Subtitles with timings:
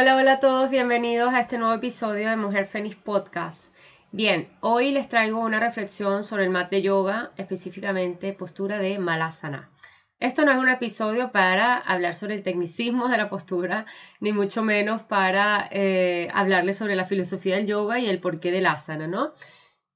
[0.00, 3.74] Hola, hola a todos, bienvenidos a este nuevo episodio de Mujer Fénix Podcast.
[4.12, 9.72] Bien, hoy les traigo una reflexión sobre el mat de yoga, específicamente postura de Malasana.
[10.20, 13.86] Esto no es un episodio para hablar sobre el tecnicismo de la postura,
[14.20, 18.66] ni mucho menos para eh, hablarles sobre la filosofía del yoga y el porqué del
[18.66, 19.32] asana, ¿no?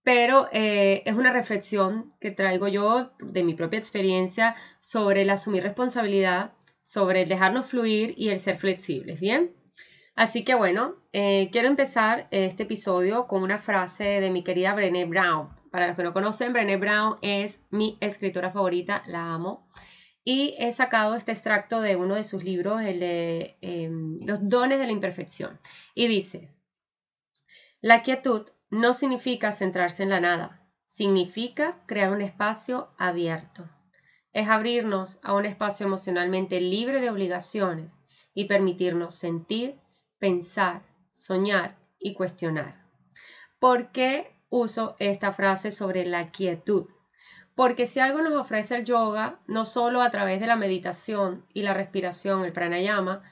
[0.03, 5.63] Pero eh, es una reflexión que traigo yo de mi propia experiencia sobre el asumir
[5.63, 9.62] responsabilidad, sobre el dejarnos fluir y el ser flexibles, ¿bien?
[10.15, 15.07] Así que bueno, eh, quiero empezar este episodio con una frase de mi querida Brené
[15.07, 15.49] Brown.
[15.71, 19.67] Para los que no conocen, Brené Brown es mi escritora favorita, la amo.
[20.23, 24.79] Y he sacado este extracto de uno de sus libros, el de em, Los dones
[24.79, 25.59] de la imperfección.
[25.95, 26.55] Y dice,
[27.81, 33.69] la quietud no significa centrarse en la nada, significa crear un espacio abierto.
[34.33, 37.99] Es abrirnos a un espacio emocionalmente libre de obligaciones
[38.35, 39.81] y permitirnos sentir,
[40.23, 42.75] pensar, soñar y cuestionar.
[43.59, 46.87] ¿Por qué uso esta frase sobre la quietud?
[47.57, 51.63] Porque si algo nos ofrece el yoga, no solo a través de la meditación y
[51.63, 53.25] la respiración, el pranayama,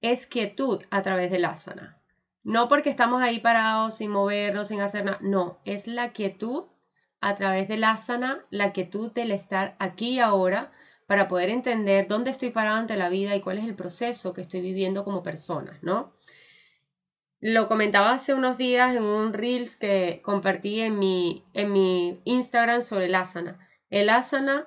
[0.00, 1.98] es quietud a través del asana.
[2.44, 6.66] No porque estamos ahí parados sin movernos, sin hacer nada, no, es la quietud
[7.20, 10.70] a través del asana, la quietud del estar aquí y ahora
[11.08, 14.42] para poder entender dónde estoy parado ante la vida y cuál es el proceso que
[14.42, 16.12] estoy viviendo como persona, ¿no?
[17.40, 22.82] Lo comentaba hace unos días en un Reels que compartí en mi, en mi Instagram
[22.82, 23.58] sobre el asana.
[23.90, 24.66] El asana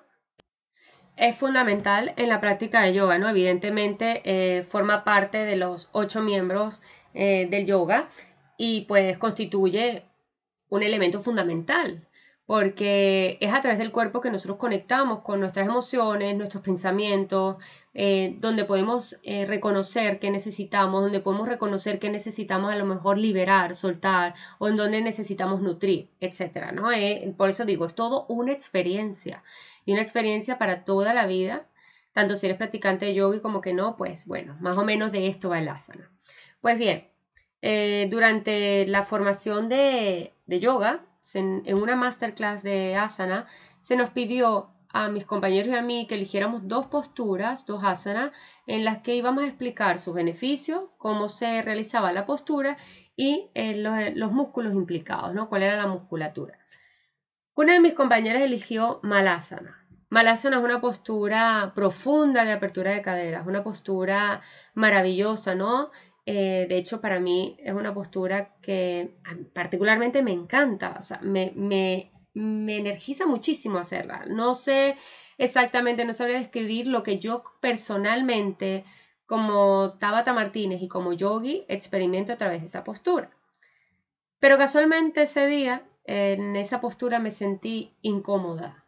[1.18, 3.28] es fundamental en la práctica de yoga, ¿no?
[3.28, 6.82] Evidentemente eh, forma parte de los ocho miembros
[7.14, 8.10] eh, del yoga
[8.58, 10.06] y pues constituye
[10.70, 12.08] un elemento fundamental
[12.46, 17.56] porque es a través del cuerpo que nosotros conectamos con nuestras emociones, nuestros pensamientos,
[17.94, 23.18] eh, donde podemos eh, reconocer qué necesitamos, donde podemos reconocer qué necesitamos a lo mejor
[23.18, 26.72] liberar, soltar, o en donde necesitamos nutrir, etc.
[26.74, 26.92] ¿no?
[26.92, 29.44] Eh, por eso digo, es todo una experiencia
[29.86, 31.68] y una experiencia para toda la vida,
[32.14, 35.28] tanto si eres practicante de yoga como que no, pues bueno, más o menos de
[35.28, 36.10] esto va el asana.
[36.62, 37.08] Pues bien,
[38.10, 43.48] durante la formación de, de yoga, en, una masterclass de asana,
[43.80, 48.32] se nos pidió a mis compañeros y a mí que eligiéramos dos posturas, dos asanas,
[48.68, 52.78] en las que íbamos a explicar sus beneficios, cómo se realizaba la postura
[53.16, 53.76] y eh,
[54.16, 55.50] los, músculos implicados, ¿no?
[55.50, 56.58] Cuál era la musculatura.
[57.56, 59.86] Una de mis compañeras eligió Malasana.
[60.10, 64.42] Malasana es una postura profunda de apertura de caderas, una postura
[64.74, 65.92] maravillosa, ¿no?
[66.26, 69.16] Eh, de hecho, para mí es una postura que
[69.54, 74.26] particularmente me encanta, o sea, me, me, me energiza muchísimo hacerla.
[74.28, 74.98] No sé
[75.38, 78.86] exactamente, no sabría describir lo que yo personalmente,
[79.26, 83.30] como Tabata Martínez y como yogi, experimento a través de esa postura.
[84.40, 88.84] Pero casualmente ese día, en esa postura me sentí incómoda,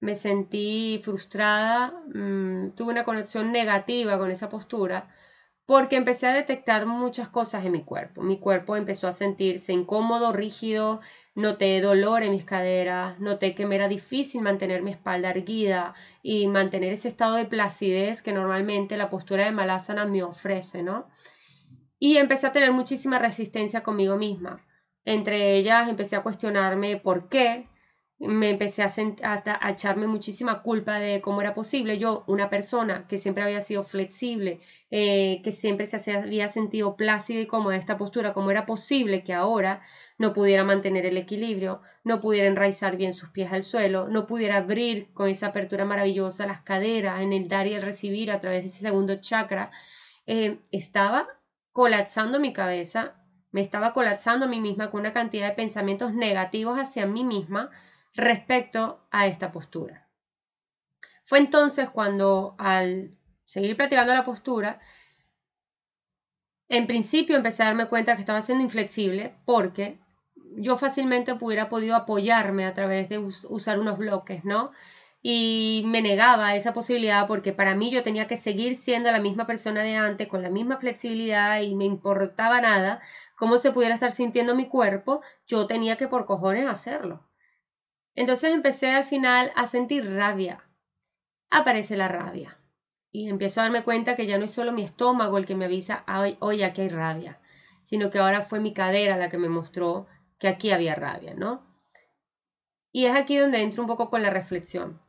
[0.00, 5.08] me sentí frustrada, mm, tuve una conexión negativa con esa postura
[5.72, 8.20] porque empecé a detectar muchas cosas en mi cuerpo.
[8.20, 11.00] Mi cuerpo empezó a sentirse incómodo, rígido,
[11.34, 16.46] noté dolor en mis caderas, noté que me era difícil mantener mi espalda erguida y
[16.46, 21.08] mantener ese estado de placidez que normalmente la postura de Malasana me ofrece, ¿no?
[21.98, 24.62] Y empecé a tener muchísima resistencia conmigo misma.
[25.06, 27.66] Entre ellas empecé a cuestionarme por qué,
[28.24, 33.42] me empecé a, echarme muchísima culpa de cómo era posible yo, una persona que siempre
[33.42, 34.60] había sido flexible,
[34.90, 39.34] eh, que siempre se había sentido plácida y cómoda esta postura, cómo era posible que
[39.34, 39.80] ahora
[40.18, 44.58] no pudiera mantener el equilibrio, no pudiera enraizar bien sus pies al suelo, no pudiera
[44.58, 48.62] abrir con esa apertura maravillosa las caderas en el dar y el recibir a través
[48.62, 49.72] de ese segundo chakra.
[50.26, 51.26] Eh, estaba
[51.72, 53.16] colapsando mi cabeza,
[53.50, 57.70] me estaba colapsando a mí misma con una cantidad de pensamientos negativos hacia mí misma,
[58.14, 60.08] respecto a esta postura.
[61.24, 64.80] Fue entonces cuando al seguir practicando la postura,
[66.68, 69.98] en principio empecé a darme cuenta que estaba siendo inflexible porque
[70.56, 74.72] yo fácilmente hubiera podido apoyarme a través de usar unos bloques, ¿no?
[75.22, 79.46] Y me negaba esa posibilidad porque para mí yo tenía que seguir siendo la misma
[79.46, 83.00] persona de antes, con la misma flexibilidad y me importaba nada
[83.36, 87.31] cómo se pudiera estar sintiendo mi cuerpo, yo tenía que por cojones hacerlo.
[88.14, 90.64] Entonces empecé al final a sentir rabia.
[91.50, 92.58] Aparece la rabia.
[93.10, 95.66] Y empiezo a darme cuenta que ya no es solo mi estómago el que me
[95.66, 96.04] avisa,
[96.40, 97.40] oye, aquí hay rabia,
[97.84, 100.06] sino que ahora fue mi cadera la que me mostró
[100.38, 101.62] que aquí había rabia, ¿no?
[102.90, 105.00] Y es aquí donde entro un poco con la reflexión.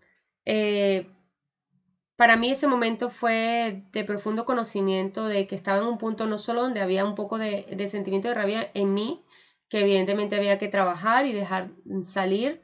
[0.46, 1.10] Eh,
[2.18, 6.38] para mí ese momento fue de profundo conocimiento de que estaba en un punto no
[6.38, 9.26] solo donde había un poco de, de sentimiento de rabia en mí,
[9.70, 11.72] que evidentemente había que trabajar y dejar
[12.04, 12.62] salir,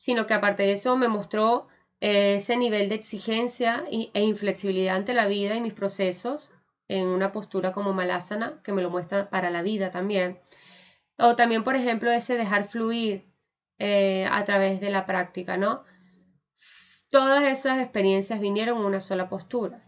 [0.00, 1.68] sino que aparte de eso me mostró
[2.00, 6.50] eh, ese nivel de exigencia e inflexibilidad ante la vida y mis procesos
[6.88, 10.38] en una postura como malásana que me lo muestra para la vida también.
[11.18, 13.26] O también, por ejemplo, ese dejar fluir
[13.78, 15.84] eh, a través de la práctica, ¿no?
[17.10, 19.84] Todas esas experiencias vinieron en una sola postura.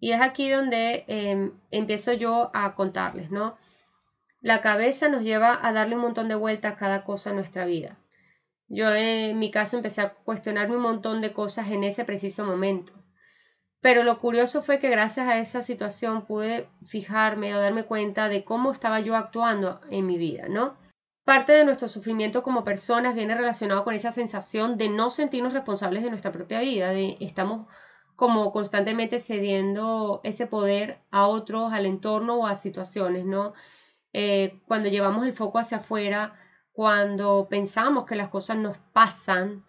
[0.00, 3.56] Y es aquí donde em, empiezo yo a contarles, ¿no?
[4.40, 7.66] La cabeza nos lleva a darle un montón de vueltas a cada cosa en nuestra
[7.66, 7.98] vida.
[8.68, 12.92] Yo en mi caso empecé a cuestionarme un montón de cosas en ese preciso momento.
[13.80, 18.44] Pero lo curioso fue que gracias a esa situación pude fijarme o darme cuenta de
[18.44, 20.76] cómo estaba yo actuando en mi vida, ¿no?
[21.24, 26.02] Parte de nuestro sufrimiento como personas viene relacionado con esa sensación de no sentirnos responsables
[26.02, 27.66] de nuestra propia vida, de estamos
[28.16, 33.52] como constantemente cediendo ese poder a otros, al entorno o a situaciones, ¿no?
[34.12, 36.32] Eh, cuando llevamos el foco hacia afuera,
[36.78, 39.64] cuando pensamos que las cosas nos pasan,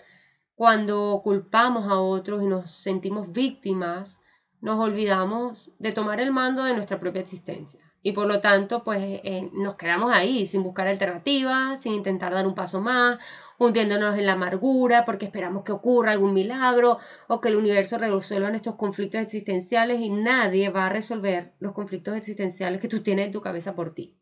[0.54, 4.22] cuando culpamos a otros y nos sentimos víctimas,
[4.62, 7.82] nos olvidamos de tomar el mando de nuestra propia existencia.
[8.04, 12.46] Y por lo tanto, pues eh, nos quedamos ahí sin buscar alternativas, sin intentar dar
[12.46, 13.18] un paso más,
[13.58, 18.52] hundiéndonos en la amargura porque esperamos que ocurra algún milagro o que el universo resuelva
[18.52, 23.32] nuestros conflictos existenciales y nadie va a resolver los conflictos existenciales que tú tienes en
[23.32, 24.16] tu cabeza por ti.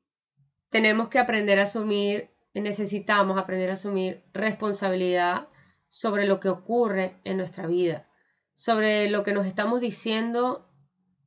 [0.69, 2.29] Tenemos que aprender a asumir,
[2.61, 5.47] necesitamos aprender a asumir responsabilidad
[5.89, 8.07] sobre lo que ocurre en nuestra vida,
[8.53, 10.69] sobre lo que nos estamos diciendo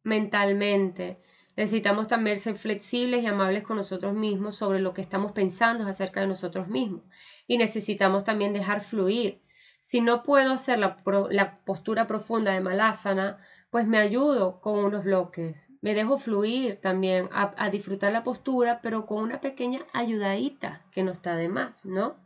[0.02, 1.20] mentalmente.
[1.56, 6.20] Necesitamos también ser flexibles y amables con nosotros mismos sobre lo que estamos pensando acerca
[6.20, 7.02] de nosotros mismos.
[7.46, 9.42] Y necesitamos también dejar fluir.
[9.78, 10.96] Si no puedo hacer la,
[11.64, 13.38] postura profunda de malásana,
[13.70, 15.68] pues me ayudo con unos bloques.
[15.80, 21.12] Me dejo fluir también a, disfrutar la postura, pero con una pequeña ayudadita que no
[21.12, 22.16] está de más, ¿no?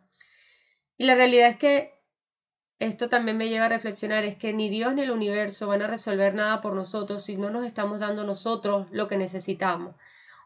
[0.97, 1.95] Y la realidad es que
[2.79, 5.87] esto también me lleva a reflexionar, es que ni Dios ni el universo van a
[5.87, 9.95] resolver nada por nosotros si no nos estamos dando nosotros lo que necesitamos.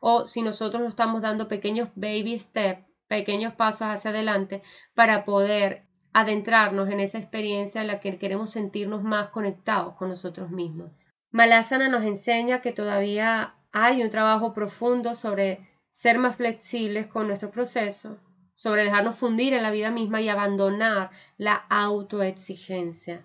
[0.00, 4.62] O si nosotros nos estamos dando pequeños baby steps, pequeños pasos hacia adelante
[4.94, 10.50] para poder adentrarnos en esa experiencia en la que queremos sentirnos más conectados con nosotros
[10.50, 10.90] mismos.
[11.30, 17.50] Malásana nos enseña que todavía hay un trabajo profundo sobre ser más flexibles con nuestro
[17.50, 18.18] proceso,
[18.54, 23.24] sobre dejarnos fundir en la vida misma y abandonar la autoexigencia.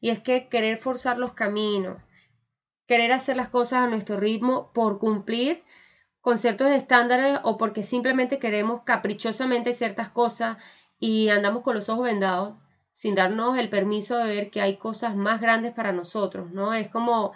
[0.00, 1.98] Y es que querer forzar los caminos,
[2.86, 5.62] querer hacer las cosas a nuestro ritmo por cumplir
[6.20, 10.56] con ciertos estándares o porque simplemente queremos caprichosamente ciertas cosas
[10.98, 12.56] y andamos con los ojos vendados
[12.92, 16.74] sin darnos el permiso de ver que hay cosas más grandes para nosotros, ¿no?
[16.74, 17.32] Es como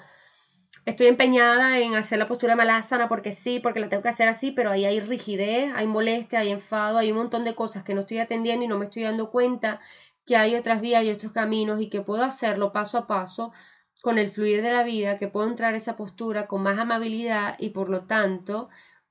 [0.86, 4.52] estoy empeñada en hacer la postura malásana porque sí, porque la tengo que hacer así,
[4.52, 8.00] pero ahí hay rigidez, hay molestia, hay enfado, hay un montón de cosas que no
[8.00, 9.80] estoy atendiendo y no me estoy dando cuenta
[10.26, 13.52] que hay otras vías y otros caminos y que puedo hacerlo paso a paso
[14.02, 17.70] con el fluir de la vida, que puedo entrar esa postura con más amabilidad y
[17.70, 18.68] por lo tanto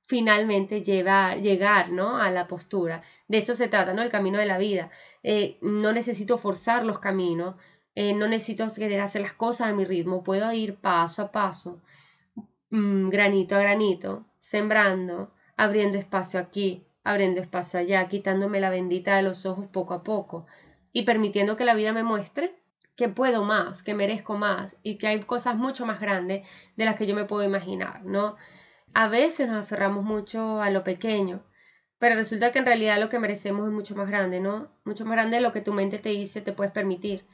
[0.07, 2.17] finalmente llevar, llegar ¿no?
[2.17, 3.03] a la postura.
[3.27, 4.01] De eso se trata, ¿no?
[4.01, 4.89] El camino de la vida.
[5.21, 7.55] Eh, no necesito forzar los caminos,
[7.93, 11.81] eh, no necesito querer hacer las cosas a mi ritmo, puedo ir paso a paso,
[12.69, 19.23] mm, granito a granito, sembrando, abriendo espacio aquí, abriendo espacio allá, quitándome la bendita de
[19.23, 20.45] los ojos poco a poco
[20.93, 22.55] y permitiendo que la vida me muestre
[22.95, 26.95] que puedo más, que merezco más y que hay cosas mucho más grandes de las
[26.95, 28.35] que yo me puedo imaginar, ¿no?
[28.93, 31.43] A veces nos aferramos mucho a lo pequeño,
[31.99, 34.69] pero resulta que en realidad lo que merecemos es mucho más grande, ¿no?
[34.85, 37.25] Mucho más grande de lo que tu mente te dice te puedes permitir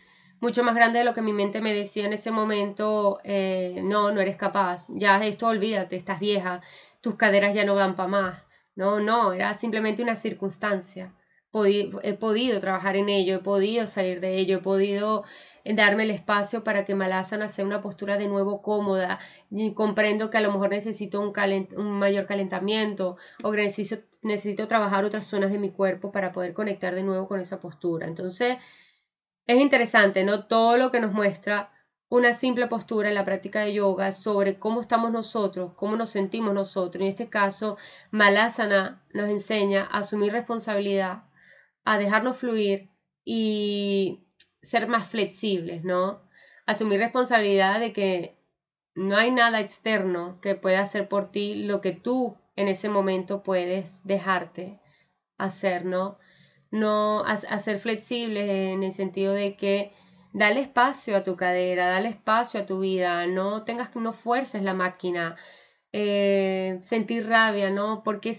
[0.43, 4.11] mucho más grande de lo que mi mente me decía en ese momento, eh, no,
[4.11, 6.61] no eres capaz, ya esto olvídate, estás vieja,
[6.99, 8.43] tus caderas ya no van para más.
[8.75, 11.13] No, no, era simplemente una circunstancia.
[11.63, 15.23] He podido trabajar en ello, he podido salir de ello, he podido
[15.65, 19.19] darme el espacio para que Malasana sea una postura de nuevo cómoda.
[19.49, 25.27] Y comprendo que a lo mejor necesito un, mayor calentamiento o necesito, necesito trabajar otras
[25.27, 28.07] zonas de mi cuerpo para poder conectar de nuevo con esa postura.
[28.07, 28.57] Entonces,
[29.47, 30.47] es interesante, ¿no?
[30.47, 31.71] Todo lo que nos muestra
[32.09, 36.53] una simple postura en la práctica de yoga sobre cómo estamos nosotros, cómo nos sentimos
[36.53, 37.01] nosotros.
[37.01, 37.77] En este caso,
[38.11, 41.23] Malasana nos enseña a asumir responsabilidad,
[41.85, 42.89] a dejarnos fluir
[43.25, 44.25] y
[44.61, 46.21] ser más flexibles, ¿no?
[46.65, 48.37] Asumir responsabilidad de que
[48.95, 53.43] no hay nada externo que pueda hacer por ti lo que tú en ese momento
[53.43, 54.79] puedes dejarte
[55.37, 56.17] hacer, ¿no?
[56.71, 59.93] no a, ser flexibles en el sentido de que
[60.33, 64.73] Dale espacio a tu cadera, dale espacio a tu vida, no tengas no fuerces la
[64.73, 65.35] máquina.
[65.91, 68.01] Eh, sentir rabia, ¿no?
[68.03, 68.35] ¿Por qué,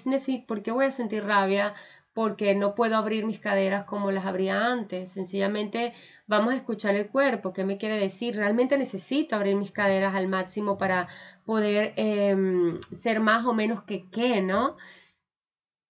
[0.48, 1.74] ¿Por qué voy a sentir rabia?
[2.14, 5.10] Porque no puedo abrir mis caderas como las abría antes.
[5.10, 5.92] Sencillamente
[6.26, 8.36] vamos a escuchar el cuerpo, qué me quiere decir.
[8.36, 11.08] Realmente necesito abrir mis caderas al máximo para
[11.44, 14.76] poder em, ser más o menos que qué, ¿no?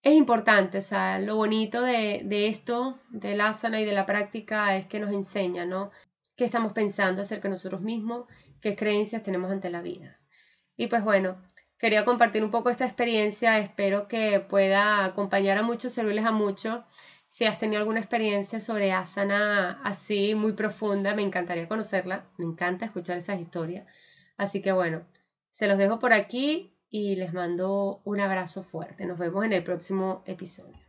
[0.04, 4.76] es importante, o sea, lo bonito de, de esto, del asana y de la práctica
[4.76, 5.90] es que nos enseña, ¿no?
[6.37, 8.26] ¿Qué estamos pensando acerca de nosotros mismos?
[8.61, 10.21] ¿Qué creencias tenemos ante la vida?
[10.76, 11.40] Y pues bueno,
[11.85, 16.83] quería compartir un poco esta experiencia, espero que pueda acompañar a muchos, servirles a muchos.
[17.26, 22.87] Si has tenido alguna experiencia sobre asana así muy profunda, me encantaría conocerla, me encanta
[22.87, 23.87] escuchar esas historias.
[24.38, 25.03] Así que bueno,
[25.50, 29.05] se los dejo por aquí y les mando un abrazo fuerte.
[29.05, 30.84] Nos vemos en el próximo episodio.